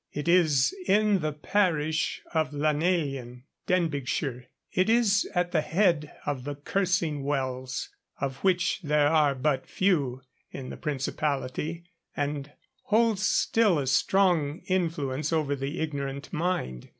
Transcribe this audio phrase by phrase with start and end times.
[0.11, 4.47] It is in the parish of Llanelian, Denbighshire.
[4.71, 10.23] It is at the head of the cursing wells, of which there are but few
[10.49, 11.83] in the Principality,
[12.17, 12.51] and
[12.85, 16.89] holds still a strong influence over the ignorant mind.